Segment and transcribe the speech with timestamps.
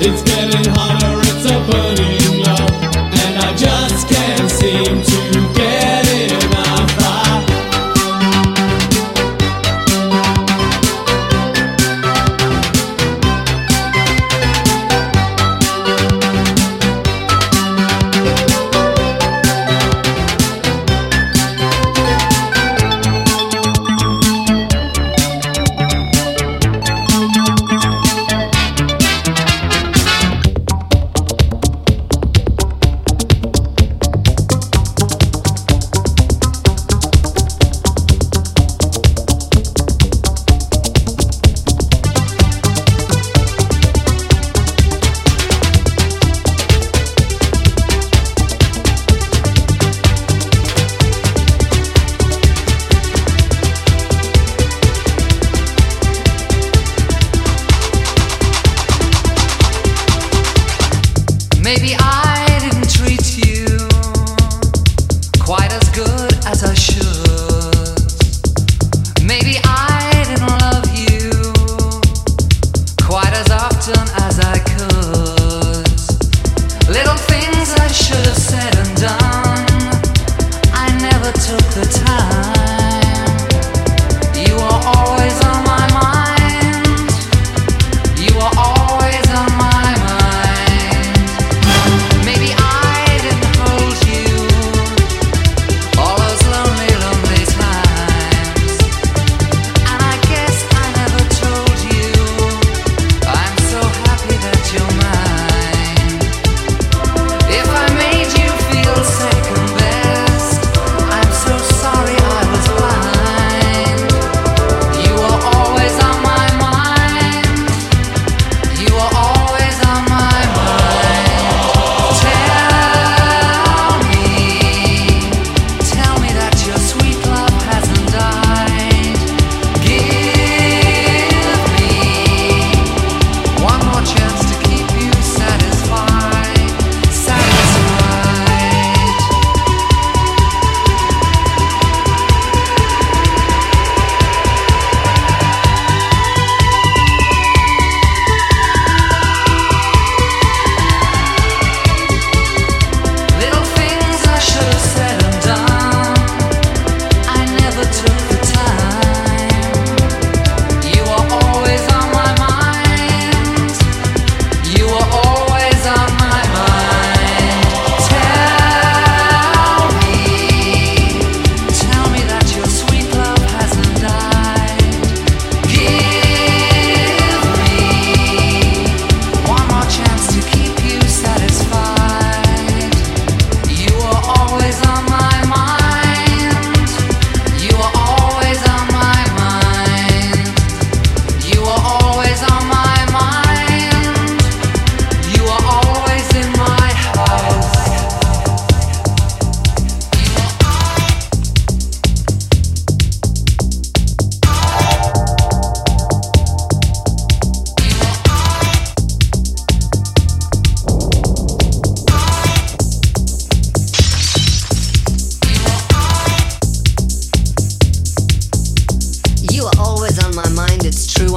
[0.00, 0.87] It's getting hot.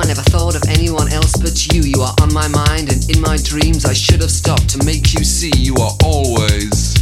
[0.01, 1.83] I never thought of anyone else but you.
[1.83, 3.85] You are on my mind and in my dreams.
[3.85, 6.97] I should have stopped to make you see you are always.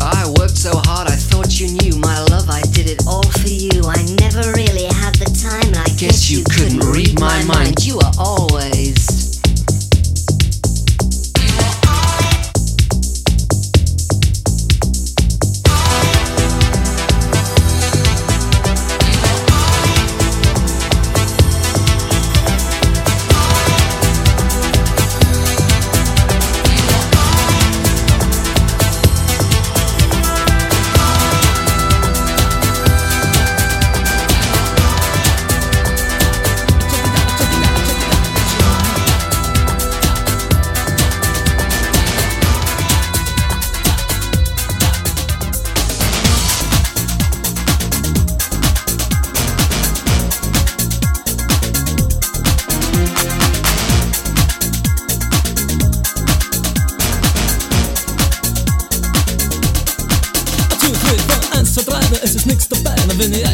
[0.00, 1.98] I worked so hard, I thought you knew.
[1.98, 3.84] My love, I did it all for you.
[3.84, 7.44] I never really had the time, I guess, guess you, couldn't, couldn't read, read my
[7.44, 7.48] mind.
[7.48, 7.84] mind.
[7.84, 9.11] You are always.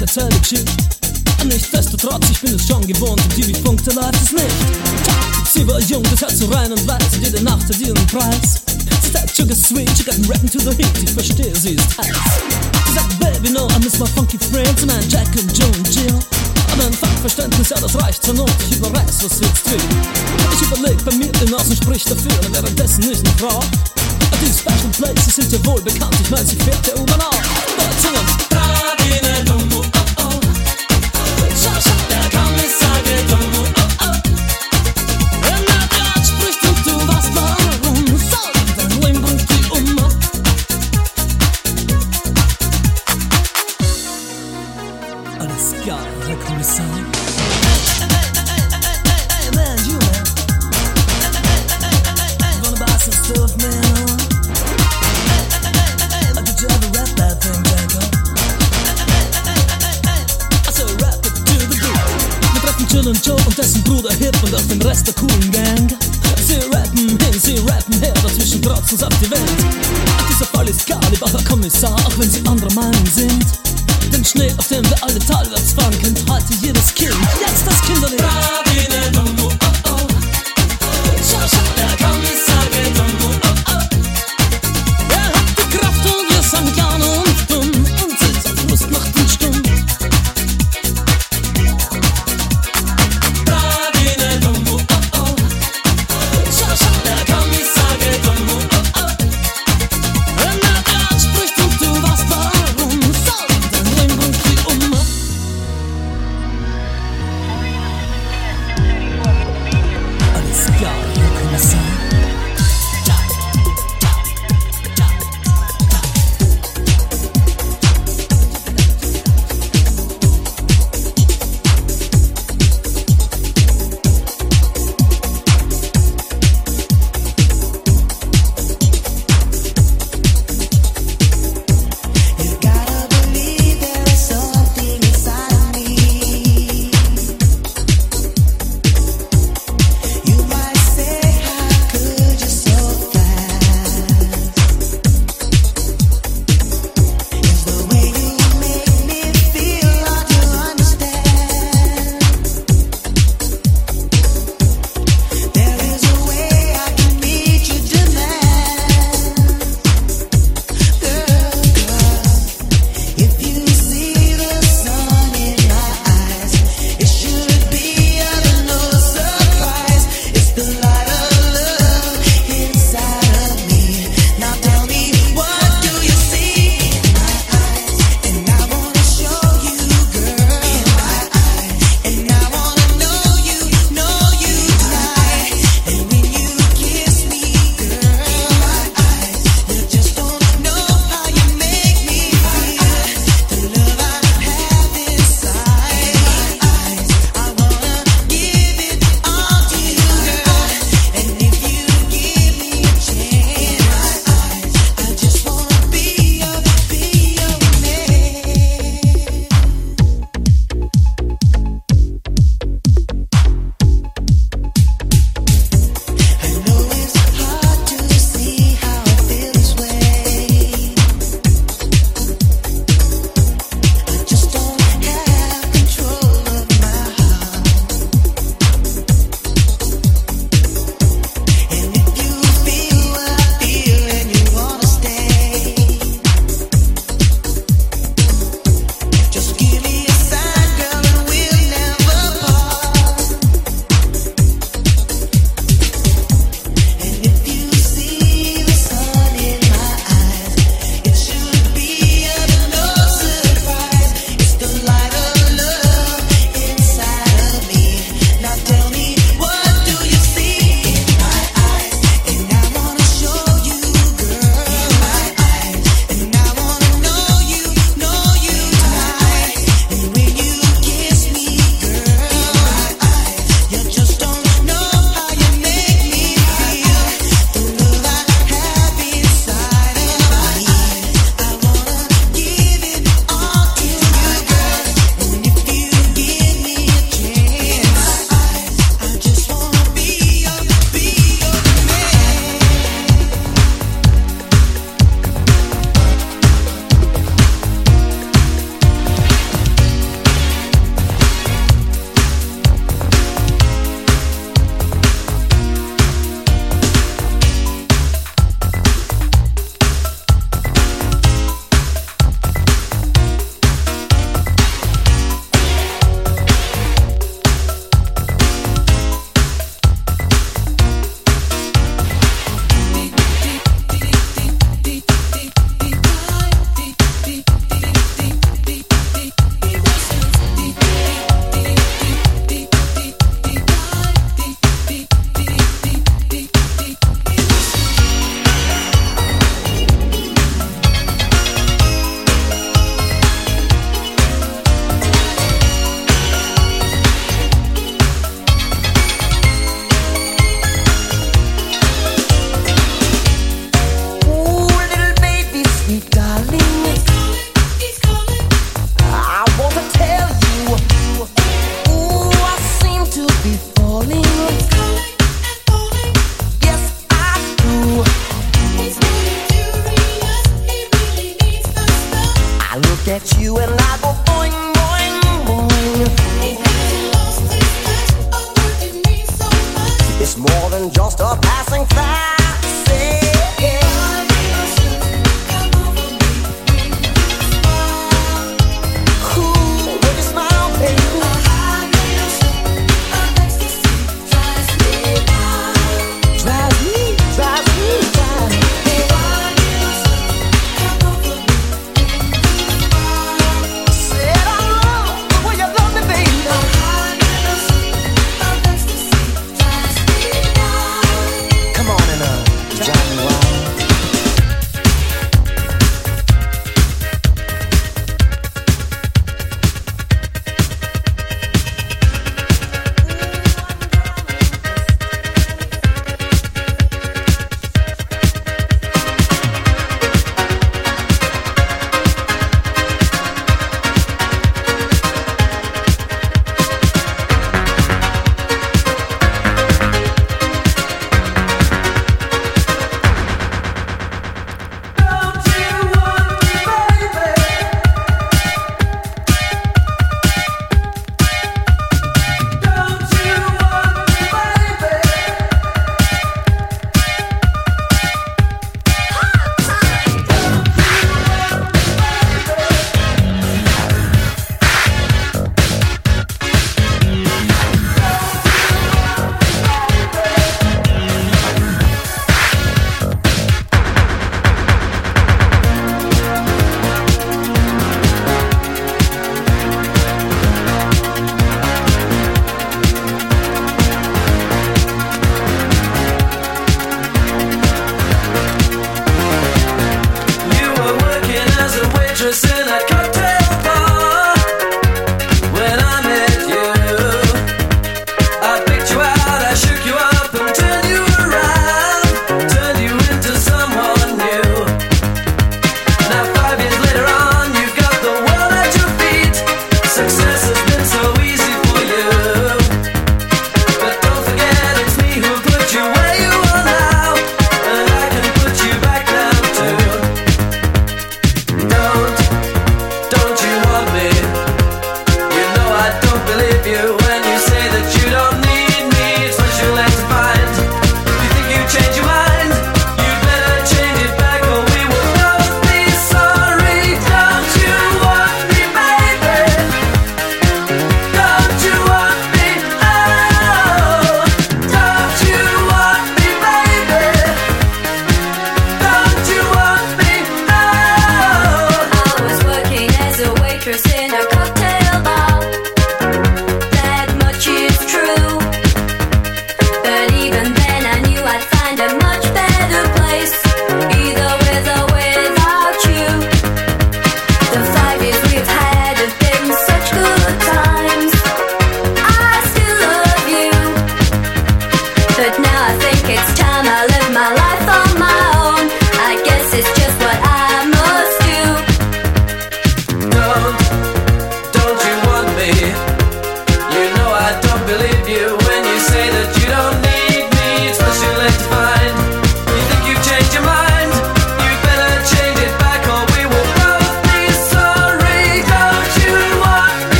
[0.00, 0.72] Ich euch erzähle Geschichte.
[1.44, 4.56] Nichtsdestotrotz, ich bin es schon gewohnt, im TV funkt läuft es nicht.
[5.52, 8.62] Sie war jung, das Herz so rein und weiß, und jede Nacht hat ihren Preis.
[9.02, 12.16] Sie sagt, Sugar Sweet, she got rapping to the heat, ich verstehe, sie ist heiß.
[12.86, 16.14] Sie sagt, Baby, no, I miss my funky friends, mein Jack und Joe und Jill.
[16.72, 19.80] Aber ein Fachverständnis, ja, das reicht zur Not, ich überreiß, was jetzt will.
[20.54, 23.60] Ich überleg bei mir, den Außen spricht dafür, und währenddessen ist eine Frau.
[24.40, 27.40] Die Special Places sind ja wohl bekannt, ich mein, sie fährt der U-Bahn auf.